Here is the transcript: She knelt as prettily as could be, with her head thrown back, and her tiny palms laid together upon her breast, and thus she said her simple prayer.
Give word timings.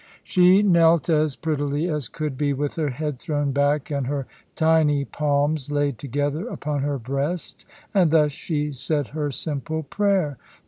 She 0.23 0.63
knelt 0.63 1.09
as 1.09 1.35
prettily 1.35 1.87
as 1.87 2.07
could 2.09 2.35
be, 2.35 2.53
with 2.53 2.73
her 2.73 2.89
head 2.89 3.19
thrown 3.19 3.51
back, 3.51 3.91
and 3.91 4.07
her 4.07 4.25
tiny 4.55 5.05
palms 5.05 5.69
laid 5.71 5.99
together 5.99 6.47
upon 6.47 6.81
her 6.81 6.97
breast, 6.97 7.65
and 7.93 8.09
thus 8.09 8.31
she 8.31 8.73
said 8.73 9.09
her 9.09 9.29
simple 9.29 9.83
prayer. 9.83 10.39